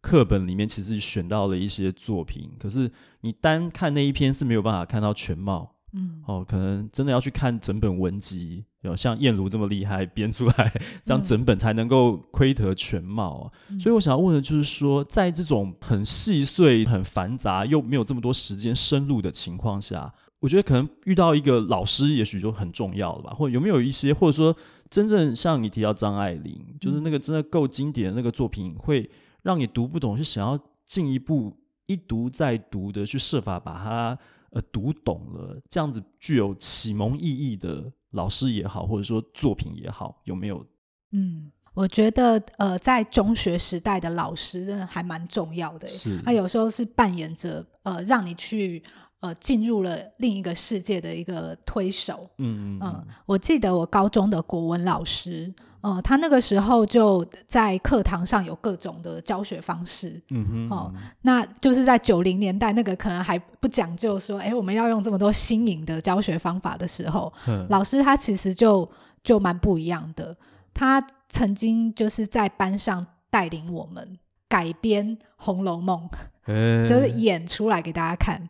[0.04, 10.74] 课本里面其实选到了一些作品，可是你单看那一篇是没有办法看到全貌，嗯，哦，可能真的要去看整本文集，有像燕如这么厉害编出来，
[11.06, 13.52] 这样整本才能够窥得全貌啊。
[13.70, 23.34] 嗯，所以我想要问的就是说，在这种很细碎、很繁杂又没有这么多时间深入的情况下，我觉得可能遇到一个老师也许就很重要了吧？
[23.34, 24.54] 或者有没有一些，或者说
[24.90, 29.10] 真正像你提到张爱玲，就是那个真的够经典的那个作品会。
[29.44, 34.18] 让你读不懂，是想要进一步一读再读的去设法把它
[34.52, 40.66] 呃读懂了，这样子具有启蒙意义的老师也好，或者说作品也好，有没有？
[41.12, 48.82] 嗯，我觉得呃，在中学时代的老师真的还蛮重要的，是他有时候是扮演着呃让你去
[49.20, 52.30] 呃进入了另一个世界的一个推手。
[52.38, 55.54] 嗯嗯嗯，我记得我高中的国文老师。
[55.84, 60.94] 呃，他那个时候就在课堂上有各种的教学方式，嗯哼，哦，
[61.24, 68.90] 那就是在九零年代那个可能还不讲究说，哎，我们要用这么多新颖的教学方法的时候，嗯，老师他其实就
[69.26, 70.34] 就蛮不一样的。
[70.74, 74.18] 他曾经就是在班上带领我们
[74.48, 76.10] 改编《红楼梦》，
[76.54, 78.50] 欸，就是演出来给大家看，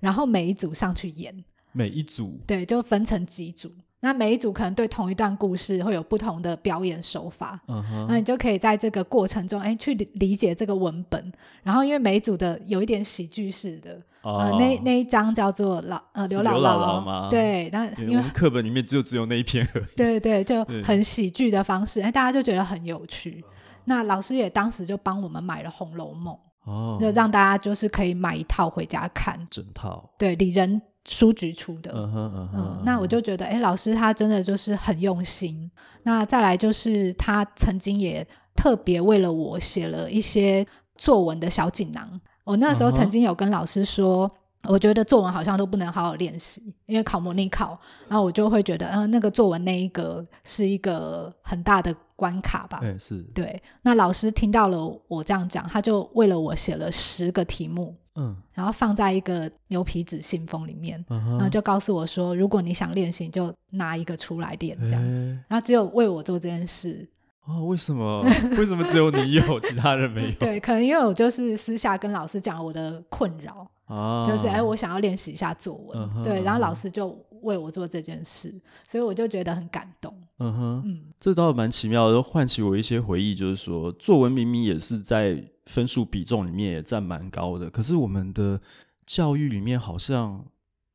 [0.00, 1.34] 然后每一组上去演，
[1.72, 3.72] 每一组，对，就分成几组。
[4.04, 11.32] 那每一组可能对同一段故事会有不同的表演手法，嗯哼，那你就可以在这个过程中，哎，去理解这个文本。
[11.62, 23.42] 然后因为每一组的有一点喜剧式的，哦、呃，那那一章叫做老呃刘姥姥，对，那因为课本里面只有只有那一篇而已，对对，就很喜剧的方式，哎，大家就觉得很有趣。
[23.86, 26.36] 那老师也当时就帮我们买了《红楼梦》，
[26.70, 30.82] 哦，就让大家就是可以买一套回家看，整套，对，李仁。
[31.08, 35.70] 书局出的，嗯哼嗯哼，嗯，那我就觉得，哎，老师他真的就是很用心。
[36.04, 42.20] 那再来就是他曾经也特别为了我写了一些作文的小锦囊。
[42.44, 44.30] 我那时候曾经有跟老师说，
[44.64, 52.78] 我觉得作文好像都不能好好练习，因为考模拟考，然后我就会觉得，嗯、呃，那个作文那一个是一个很大的关卡吧。
[52.80, 53.18] 对，是。
[53.34, 65.02] 对，那老师听到了我这样讲，他就为了我写了十个题目，嗯，然后放在一个牛皮纸信封里面，嗯、然后就告诉我说，如果你想练习，就拿一个出来练，这样。
[65.02, 67.08] 欸、然后只有为我做这件事。
[67.46, 68.22] 哦，为什么？
[68.56, 70.34] 为什么只有你有，其他人没有？
[70.38, 73.66] 对，可能因为我就是私下跟老师讲我的困扰。
[73.86, 78.50] 啊，就是哎，我想要练习一下作文，嗯、对，然后老师就为我做这件事，
[78.88, 80.14] 所以我就觉得很感动。
[80.38, 83.34] 嗯哼，嗯，这倒蛮奇妙的，唤起我一些回忆。
[83.34, 88.60] 就是说，作文明明也是在分数比重里面也占蛮高的，可是我们的
[89.06, 90.44] 教育里面好像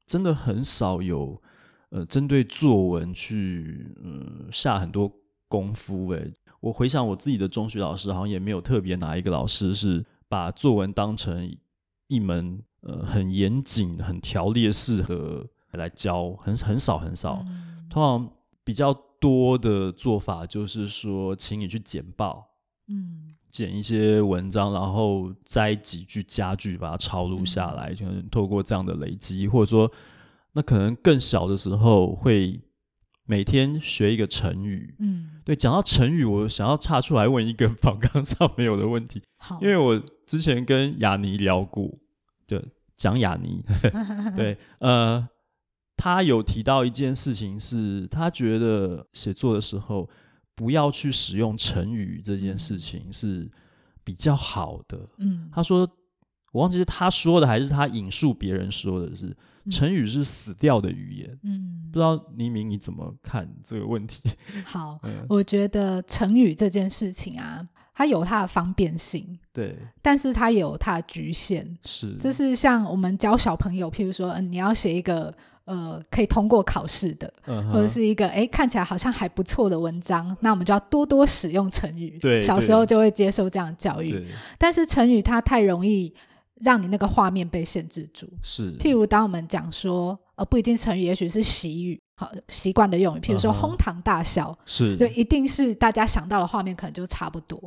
[0.06, 1.41] 真的很少有
[1.89, 5.12] 呃针对作文去呃下很多
[5.47, 6.12] 功夫。
[6.12, 11.56] 诶，我回想我自己的中学老师，好像也没有特别哪一个老师是把作文当成
[12.08, 12.62] 一门。
[12.82, 17.43] 呃，很严谨、很条列式的来教，很很少很少。
[17.49, 22.47] 嗯、通常比较多的做法就是说，请你去剪报，
[22.88, 29.91] 嗯，剪一些文章，然后摘几句佳句，把它抄录下来，就、能、透过这样的累积，或者说，
[30.53, 32.60] 那可能更小的时候会
[33.25, 34.95] 每天学一个成语。
[34.99, 41.89] 嗯，对，讲到成语，我想要岔出来问一个访纲上没有的问题，好因为我之前跟雅尼聊过。
[42.47, 42.63] 对，
[42.95, 43.63] 讲雅尼，
[44.36, 45.29] 对，呃，
[46.01, 50.09] 他有提到一件事情，是他觉得写作的时候
[50.55, 53.51] 不要去使用成语这件事情是
[54.01, 54.97] 比较好的。
[55.17, 55.79] 嗯，他说，
[56.53, 59.27] 我忘记是他说的还是他引述别人说的是，
[59.65, 61.38] 是成语是死掉的语言。
[61.43, 64.21] 嗯，不知道黎明你怎么看这个问题？
[64.63, 67.67] 好， 嗯，我觉得成语这件事情啊。
[67.91, 75.35] 它有它的方便性，对，但是它也有它的局限，是，就是像我们教小朋友，譬如说，嗯，你要写一个
[75.69, 84.25] 呃可以通过考试的，嗯、或者是一个哎看起来好像还不错的文章，那我们就要多多使用成语，对，小时候就会接受这样的教育，对。
[84.58, 86.12] 但是成语它太容易
[86.55, 91.99] 让你那个画面被限制住，是，譬如当我们讲说，呃，不一定成语，也许是习语。
[92.15, 94.97] 好习惯的用语，譬如说哄堂大笑，是。
[94.97, 97.58] 就，一定是大家想到的画面可能就差不多，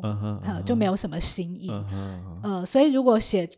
[0.63, 1.71] 就没有什么新意。
[2.43, 3.49] 呃，所以如果写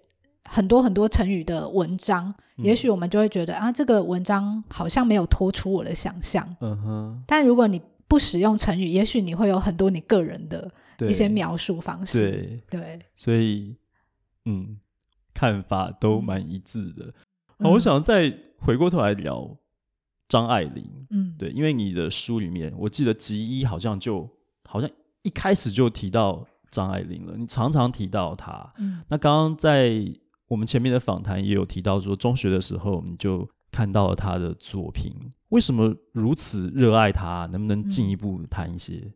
[0.49, 6.47] 很多很多成语的文章，也许我们就会觉得啊，这个文章好像没有脱出我的想象。
[6.61, 10.71] 嗯哼但如果你不使用成语，也许你会有很多你个人的
[11.09, 12.61] 一些描述方式。
[12.71, 13.77] 对，所以
[14.45, 14.79] 嗯，
[15.33, 17.13] 看法都蛮一致的。
[17.59, 19.57] 好，我想再回过头来聊。
[20.27, 24.29] 张爱玲，嗯，对，因为你的书里面，我记得集一好像就
[24.67, 28.73] 好像一开始就提到张爱玲了，你常常提到她。
[28.79, 30.03] 嗯，那刚刚在
[30.55, 35.13] 我们前面的访谈也有提到说，中学的时候你就看到了他的作品，
[35.49, 37.49] 为什么如此热爱他？
[37.51, 39.01] 能不能进一步谈一些？
[39.05, 39.13] 嗯，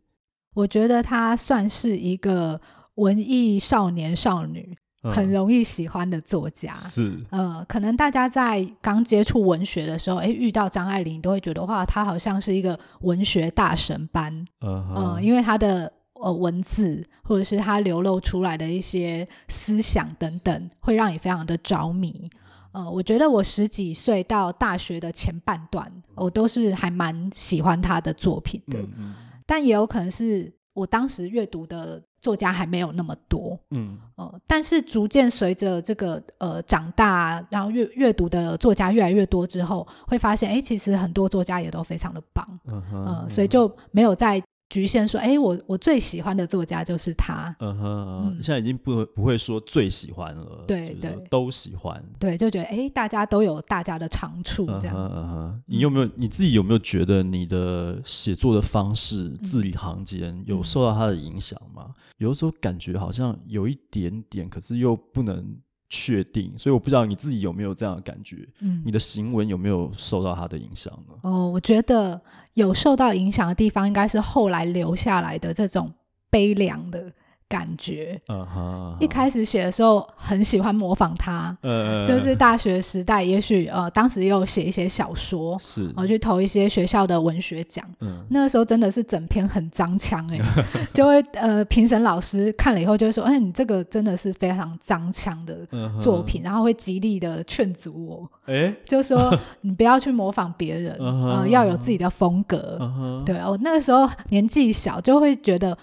[0.55, 2.59] 我觉得他算是一个
[2.95, 4.77] 文艺少年少女。
[5.01, 15.13] 很容易喜欢的作家是，呃，可能大家在刚接触文学的时候，哎，遇到张爱玲都会觉得哇，她好像是一个文学大神般，嗯、uh.
[15.13, 15.89] 呃，因为她的
[16.21, 22.29] 呃文字或者是他流露出来的一些思想等等，会让你非常的着迷。
[22.71, 32.01] 呃，我觉得我十几岁到大学的前半段，我都是还蛮喜欢他的作品的，嗯嗯，但也有可能是我当时阅读的。
[32.21, 44.43] 作家还没有那么多，嗯，呃，但是逐渐随着这个呃长大，然后阅阅读的作家越来越多之后，会发现，哎，其实很多作家也都非常的棒，嗯哼，呃，所以就没有再。
[44.69, 47.55] 局限说，哎，我我最喜欢的作家就是他。
[47.59, 52.03] 嗯哼，嗯，现在已经不不会说最喜欢了，对对，都喜欢。
[52.19, 54.95] 对，就觉得哎，大家都有大家的长处，这样。
[54.95, 61.93] 嗯哼，你有没有你自己有没有觉得你的写作的方式、字里行间有受到他的影响吗？
[62.17, 65.57] 有的时候感觉好像有一点点，可是又不能。
[65.89, 71.15] 确定，所以我不知道你自己有没有这样的感觉，嗯，你的行文有没有受到他的影响呢？
[71.23, 72.21] 哦，我觉得
[72.53, 75.91] 有受到影响的地方，应该是后来留下来的这种
[76.29, 77.11] 悲凉的。
[77.49, 90.39] 感觉，嗯哼，一开始写的时候很喜欢模仿他，嗯，就是大学时代，也许呃，当时也有写一些小说，是，然后去投一些学校的文学奖，嗯，那个时候真的是整篇很张腔哎，
[90.93, 95.57] 就会呃，评审老师看了以后就会说，哎，你这个真的是非常张腔的
[95.99, 102.77] 作品，然后会极力的劝阻我，哎，就说你不要去模仿别人，呃，要有自己的风格，
[103.25, 105.75] 对，我那个时候年纪小，就会觉得。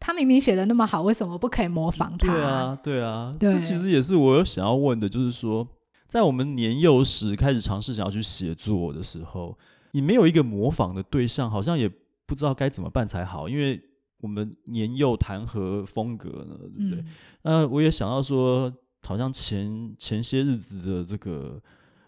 [0.00, 2.32] 他明明写的那么好，为什么不可以模仿他？
[2.32, 5.66] 对啊，对啊，对，这其实也是我有想要问的，就是说，
[6.06, 9.58] 在我们年幼时开始尝试想要去写作的时候，
[9.92, 11.90] 你没有一个模仿的对象，好像也
[12.26, 13.80] 不知道该怎么办才好，因为
[14.20, 16.56] 我们年幼谈何风格呢？
[16.58, 17.04] 对不对？
[17.42, 18.72] 那、嗯呃、我也想到说，
[19.02, 21.60] 好像前前些日子的这个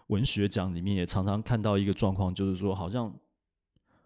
[0.07, 3.13] 文学奖里面，也常常看到一个状况，就是说，好像。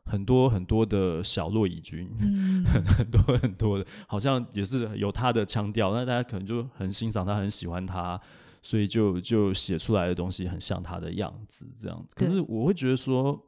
[0.06, 8.20] 很多很多的小洛以军，嗯、很 很多很多的，好像也是有他的腔调，那大家可能就很欣赏他，很喜欢他，
[8.62, 12.16] 所以就就写出来的东西很像他的样子，这样子。
[12.16, 13.40] 可是我会觉得说。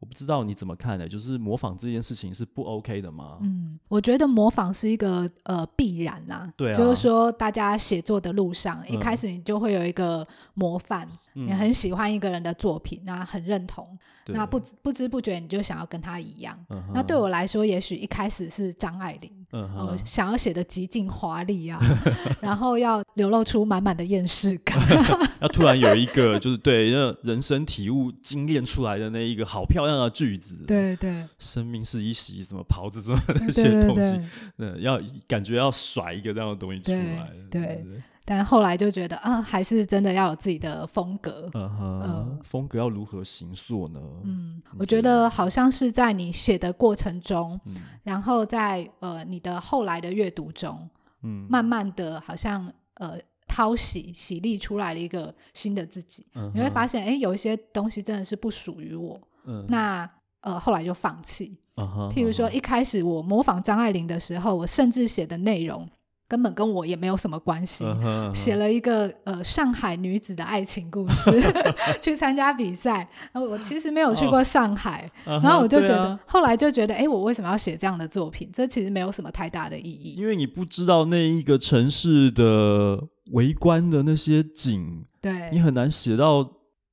[0.00, 1.06] 我不知道你怎么看呢？
[1.06, 3.38] 就是模仿这件事情是不 OK 的吗？
[3.42, 6.52] 嗯，我觉得模仿是一个呃必然呐、啊。
[6.56, 6.74] 对啊。
[6.74, 13.86] 就是说，大家写作的路上，嗯、一开始你就会有一个模范，嗯、你很喜欢一个人的作品，那很认同，
[14.28, 16.58] 那不不知不觉你就想要跟他一样。
[16.70, 21.78] 嗯、那对我来说，也许一开始是张爱玲，嗯想要写的极尽华丽啊，
[22.40, 24.78] 然后要流露出满满的厌世感，
[25.40, 30.00] 要突然有一个就是对那人生体悟精炼出来的那一个好漂亮。
[30.00, 34.18] 的句子，对对，生命是一袭什么袍子什么那些东西，
[34.56, 34.98] 嗯，要
[35.28, 38.02] 感觉要甩一个这样的东西出来，对，对，对。
[38.30, 44.00] 但后来就觉得啊，还是真的要有自己的风格，嗯哼，嗯，风格要如何形塑呢？
[44.22, 47.74] 嗯，我觉得好像是在你写的过程中，嗯，
[48.04, 50.88] 然后在呃你的后来的阅读中，
[51.24, 53.18] 嗯，慢慢的好像呃
[53.48, 59.20] 淘洗洗沥出来了一个新的自己，嗯，你会发现，哎，有一些东西真的是不属于我。
[59.46, 60.08] 嗯、那
[60.42, 61.58] 呃，后来就放弃。
[61.74, 65.88] Uh huh, 譬如说，一开始我模仿张爱玲的时候，我甚至写的内容
[66.30, 68.56] 根本跟我也没有什么关系，写、uh huh, uh huh.
[68.58, 71.28] 了一个呃上海女子的爱情故事，
[72.00, 73.08] 去参加比赛。
[73.32, 78.48] 然后我其实没有去过上海，uh huh, 然后我就觉得，uh 后来就觉得，哎、欸，我为什么要写这样的作品？
[78.52, 83.02] 这其实没有什么太大的意义，因为你不知道那一个城市的
[83.32, 86.48] 围观的那些景，对你很难写到。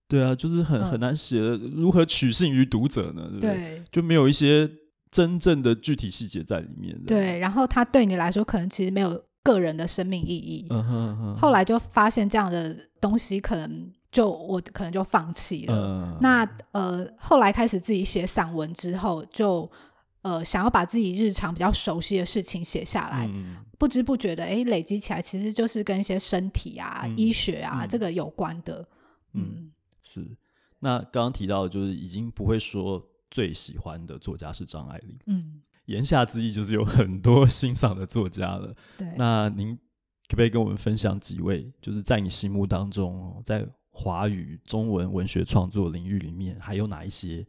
[0.10, 3.28] 对啊，就是很很难写，如何取信于读者呢？
[3.30, 3.52] 对不对？
[3.52, 4.66] 对，就没有一些
[5.12, 6.98] 真正的具体细节在里面。
[7.06, 10.68] 对，然后他对你来说，可能其实没有个人的生命意义。
[10.70, 11.38] 嗯哼嗯哼。
[11.38, 15.74] 后来就发现这样的东西，可能就我可能就放弃了。
[15.74, 16.18] 嗯。
[16.20, 16.43] 那
[16.74, 19.70] 呃，后来开始自己写散文之后，就
[20.24, 28.86] 呃想要把自己日常比较熟悉的事情写下来，嗯、不知不觉的，哎，累积起来，其实就是跟一些身体啊、嗯、医学啊、嗯、这个有关的。
[29.34, 29.43] 嗯。
[29.43, 29.72] 嗯
[30.04, 30.26] 是，
[30.80, 35.20] 那刚刚提到的就是已经不会说最喜欢的作家是张爱玲。
[35.26, 38.74] 嗯，言下之意就是有很多欣赏的作家了。
[38.98, 47.46] 对，那您可不可以跟我们分享几位，就是在你心目当中，在华语中文文学创作领域里面，还有哪一些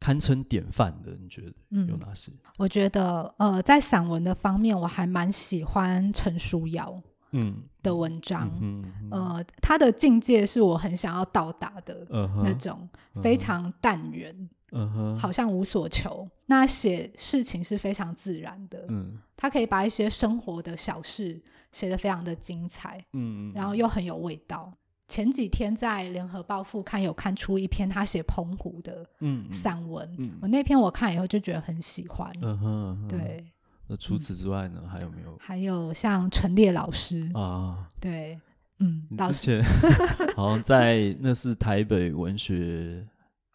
[0.00, 1.16] 堪称典范的？
[1.20, 1.52] 你觉得
[1.86, 2.32] 有哪些？
[2.32, 7.00] 嗯，我觉得，呃，在散文的方面，我还蛮喜欢陈书瑶。
[7.32, 12.06] 嗯的文章，嗯嗯嗯、呃，他的境界是我很想要到达的
[12.42, 12.88] 那种，
[13.22, 14.34] 非常淡远，
[14.72, 16.28] 嗯哼，好像无所求。
[16.46, 21.40] 那写事情是非常自然的，嗯，他可以把一些生活的小事
[21.72, 24.72] 写得非常的精彩，嗯，然后又很有味道。
[25.06, 29.06] 前几天在联合报副刊有看出一篇他写澎湖的
[29.50, 33.44] 散文，嗯嗯、我那篇我看以后就觉得很喜欢，嗯哼，对。
[33.90, 34.80] 那除此之外呢？
[34.82, 35.34] 嗯、还有没有？
[35.40, 37.30] 还有像陈列老师。
[37.32, 38.38] 啊，对，
[38.80, 39.64] 嗯，之前
[40.36, 43.02] 好像在那是台北文学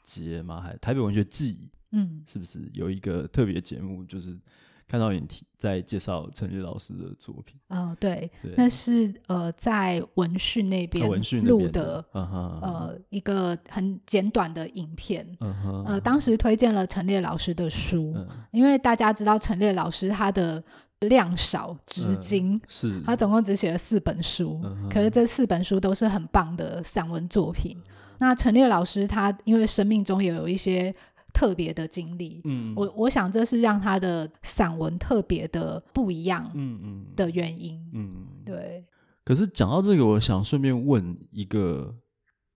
[0.04, 0.62] 节吗？
[0.62, 1.72] 还台北文学季？
[1.92, 4.04] 嗯，是不是有一个特别节目？
[4.04, 4.38] 就是。
[4.86, 5.24] 看到你
[5.58, 11.10] 在介绍陈列老师的作品，哦，对，对那是呃在文讯那边
[11.46, 20.62] 录的，呃一个很简短的影片，嗯、哼呃当时推荐了陈列老师的书，嗯、因为大家知道陈列老师他的
[21.00, 27.78] 量少直精，嗯、是他总共只写了四本书，嗯、可是这四本书都是很棒的散文作品。
[27.78, 30.94] 嗯、那陈列老师他因为生命中也有一些。
[31.36, 38.86] 特别的经历，嗯，我我想这是让他的散文特别的不一样，嗯嗯的原因，嗯，嗯对。
[39.26, 41.96] 可是讲到这个，我想顺便问一个，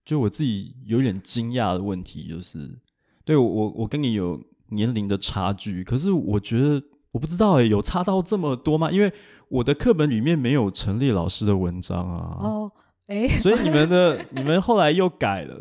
[0.04, 2.78] 就我自己有点惊讶的问题，就是，
[3.24, 6.80] 对我我跟你有年龄的差距，可是我觉得
[7.10, 8.92] 我不知道哎，有差到这么多吗？
[8.92, 9.12] 因为
[9.48, 12.36] 我的课本里面没有陈列老师的文章啊。
[12.38, 12.72] 哦。
[13.08, 15.56] 哎，欸、所以你们的 你们后来又改了？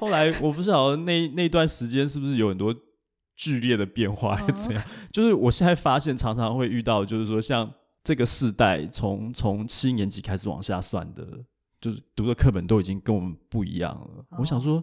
[0.00, 2.74] 后来我不知道那那段时间是不是有很多
[3.36, 4.82] 剧烈的变化，还是怎样？
[5.12, 7.70] 就是我现在发现常常会遇到，就是说像
[8.02, 11.26] 这个世代从从七年级开始往下算的，
[11.78, 14.24] 就是读的课本都已经跟我们不一样了。
[14.38, 14.82] 我想说，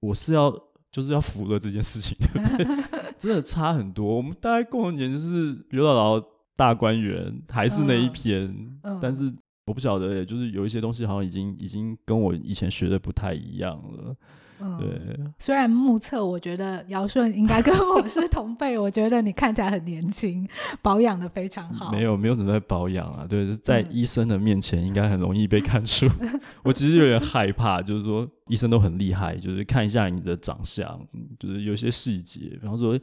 [0.00, 0.50] 我是要
[0.90, 2.84] 就是要服了这件事情，对不对？
[3.16, 4.16] 真的差很多。
[4.16, 6.24] 我们大概共同点就是刘姥姥
[6.56, 9.32] 大观园还是那一篇，但是。
[9.68, 14.16] 我不晓得，就是有一些东西好像已经已经跟我以前学的不太一样了。
[14.60, 15.16] 嗯，对。
[15.38, 20.48] 虽然目测我觉得尧舜应该跟我是同辈，我觉得你看起来很年轻，
[20.80, 21.92] 保养的非常好。
[21.92, 23.26] 没有，没有怎么在保养啊。
[23.28, 26.06] 对，在医生的面前应该很容易被看出。
[26.20, 31.00] 嗯、我其实有点害怕，就是说医生都很厉害，就是看一下你的长相，
[31.38, 32.98] 就是有些细节，比方说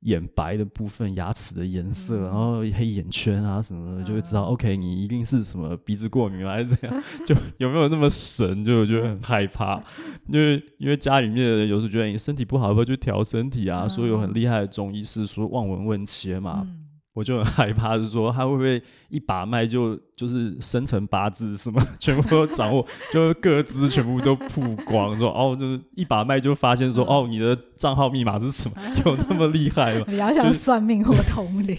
[0.00, 7.02] 眼白的部分、牙齿的颜色，嗯、然后黑眼圈啊什么的，就会知道、嗯、OK，你一定是什么鼻子过敏还是怎样？
[7.26, 8.62] 就有没有那么神？
[8.62, 9.82] 就我觉得很害怕，
[10.26, 10.98] 因为因为。
[10.98, 13.86] 家里面的人有时觉得你身体不好，要不要去调身体啊？
[13.86, 16.87] 所以、有很厉害的中医师说望闻问切嘛，嗯、
[17.18, 28.76] 我就很害怕， 是说他会不会一把脉就就是生辰八字什么 全部都掌握，就是各资全部都曝光，说哦，就是一把脉就发现说、嗯、哦，你的账号密码是什么？
[29.04, 30.04] 有那么厉害吗？
[30.06, 31.76] 比较像算命或通灵，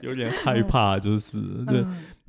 [0.00, 1.66] 有点害怕，就是、嗯、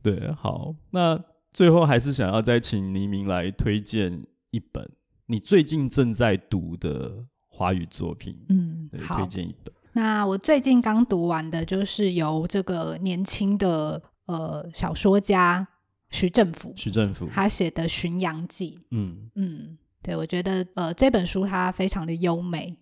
[0.01, 0.31] 对对。
[0.33, 1.23] 好，那
[1.53, 4.89] 最后还是想要再请黎明来推荐一本。
[5.27, 7.11] 你最近正在读的
[7.47, 9.71] 华语作品，嗯，对，推荐一本。
[9.93, 15.67] 那我最近刚读完的，就是由这个年轻的呃小说家
[16.09, 18.79] 徐政甫，徐政甫他写的《巡洋记》。
[18.91, 22.77] 嗯嗯，对，我觉得呃这本书它非常的优美，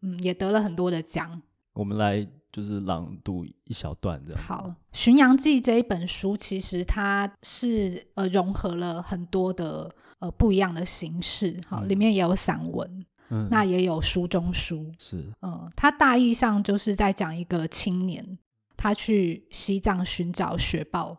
[0.00, 1.40] 嗯，也得了很多的奖。
[1.72, 4.42] 我们来就是朗读一小段这样。
[4.42, 9.94] 好，《巡洋记》这一本书其实它是呃融合了很多的。
[10.22, 13.04] 呃，不一样的形式，哈、嗯，里面也有散文，
[13.34, 18.38] 嗯，那也有书中书，是，嗯，它大意上就是在讲一个青年，
[18.76, 21.16] 他去西藏寻找雪豹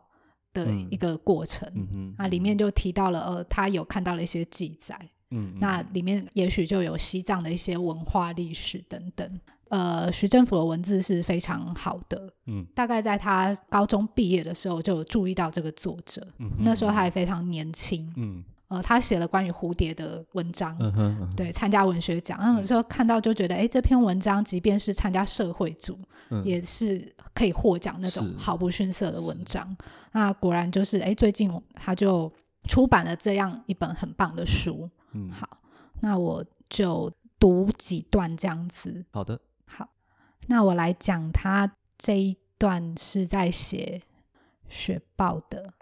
[0.53, 4.95] 的一个过程，嗯嗯，那里面就提到了，呃，他有看到了一些记载，
[5.31, 9.39] 嗯，那里面也许就有西藏的一些文化历史等等，
[9.69, 18.43] 呃，徐政府的文字是非常好的，嗯，大概在他高中毕业的时候就有注意到这个作者，嗯，那时候他还非常年轻，嗯。
[18.73, 22.39] 呃，他写了关于蝴蝶的文章，嗯哼嗯哼对，参加文学奖。
[22.41, 25.95] 那有时候看到就觉得，哎、欸，这篇文章即便是参加社会组，
[26.31, 29.77] 嗯、也是可以获奖那种毫不逊色的文章。
[30.11, 32.33] 那果然就是，哎、欸，最近他就
[32.67, 34.89] 出版了这样一本很棒的书。
[35.11, 35.47] 嗯，好，
[36.01, 39.05] 那我就读几段这样子。
[39.11, 39.87] 好的，好，
[40.47, 44.01] 那我来讲，他这一段是在写
[44.67, 45.73] 雪豹的，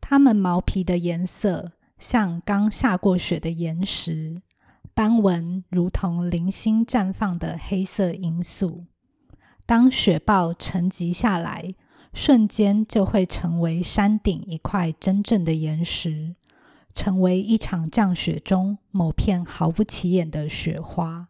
[0.00, 1.72] 它们毛皮的颜色。
[1.98, 4.42] 像刚下过雪的岩石，
[4.92, 8.84] 斑纹如同零星绽放的黑色罂粟。
[9.64, 11.74] 当雪豹沉积下来，
[12.12, 16.34] 瞬间就会成为山顶一块真正的岩石，
[16.92, 21.28] 成为一场降雪中某片毫不起眼的雪花。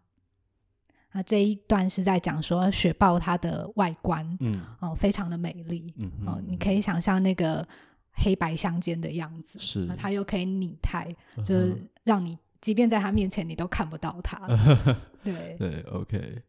[1.12, 7.66] 那，这一段是在讲说雪豹它的外观，嗯，哦，非常的美丽，嗯，哦，你可以想象那个。
[8.14, 14.46] 黑白相间的样子，是他又可以拟态，就是让你即便在他面前，你都看不到他。
[15.22, 16.42] 对对，OK，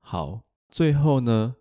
[0.00, 1.54] 好，最后呢，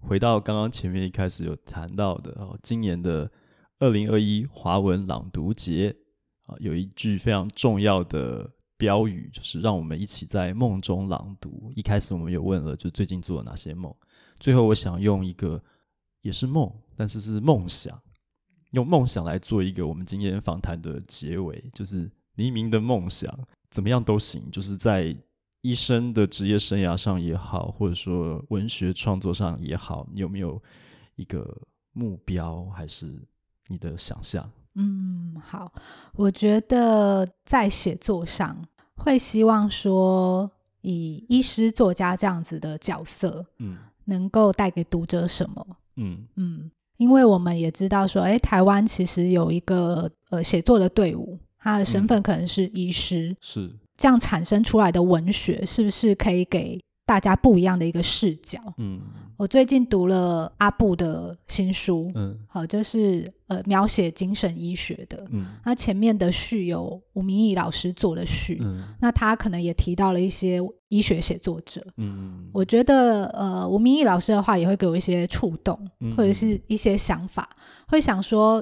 [0.00, 3.30] 回到刚刚前面一开始有谈到的哦，今年的
[3.78, 5.96] 二零二一华文朗读节
[6.46, 11.72] 啊，有一句非常重要的标语，就是让我们一起在梦中朗读。
[11.74, 13.94] 一开始我们有问了，就最近做了哪些梦？
[14.38, 15.62] 最后我想用一个
[16.22, 18.00] 也是梦，但是是梦想。
[18.70, 23.32] 用梦想来做一个我们今天访谈的结尾，就是黎明的梦想
[23.70, 25.16] 怎么样都行，就是在
[25.62, 30.62] 医生的职业生涯上也好，或者说文学创作上也好，你有没有
[31.16, 31.44] 一个
[31.92, 33.20] 目标，还是
[33.66, 34.48] 你的想象？
[34.74, 35.72] 嗯，好，
[36.14, 38.56] 我觉得在写作上
[38.94, 40.50] 会希望说，
[40.82, 45.66] 以医师、作家这样子的角色，嗯，能够带给读者什么？
[45.96, 46.70] 嗯嗯。
[47.00, 53.70] 因为我们也知道说，哎，台湾其实有一个呃写作的队伍，他的身份可能是医师，嗯、是。
[53.96, 56.78] 这样产生出来的文学，是不是可以给
[57.10, 58.60] 大家不一样的一个视角？
[58.78, 59.00] 嗯，
[59.36, 70.60] 我最近读了阿布的新书，嗯，好，就是呃描写精神医学的，嗯，那前面的序有吴明义老师做的序，嗯，那他可能也提到了一些。
[70.90, 77.48] 医学写作者，嗯，我觉得，呃，吴明义老师的话也会给我一些触动，嗯、或者是一些想法，
[77.86, 78.60] 会想说，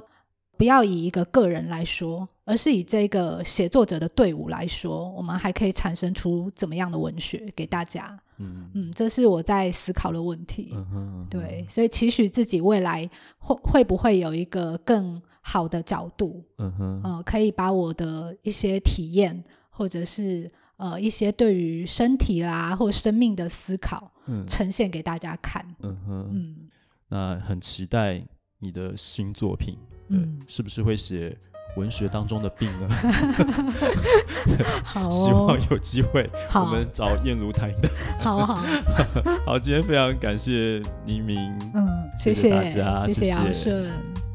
[0.59, 8.18] 不要以一个个人来说，而是以这个写作者的队伍来说，我们还可以产生出怎么样的文学给大家？
[8.38, 10.72] 嗯嗯，这是我在思考的问题。
[10.74, 16.44] 嗯哼，对，所以期许自己未来会会不会有一个更好的角度？
[16.59, 20.50] 嗯哼，呃，可以把我的一些体验，或者是。
[20.78, 25.66] 呃，一些对于身体啦或生命的思考，嗯，呈现给大家看。
[25.80, 26.56] 嗯哼，嗯，
[27.09, 28.24] 那很期待
[28.61, 29.76] 你的新作品
[30.09, 31.36] 嗯，是不是会写
[31.76, 32.88] 文学当中的病呢？
[34.84, 37.90] 好、哦，希望有机会我们找燕如谈一谈。
[38.18, 38.62] 好好
[39.46, 41.38] 好，今天非常感谢黎明，
[41.74, 41.88] 嗯，
[42.18, 43.54] 谢谢，大家，谢谢杨顺。
[43.54, 44.27] 谢谢